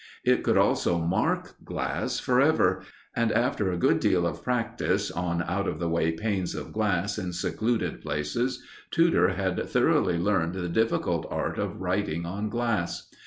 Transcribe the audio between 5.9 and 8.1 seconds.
panes of glass in secluded